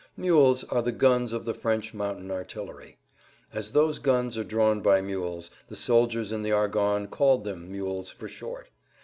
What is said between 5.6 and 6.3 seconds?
the soldier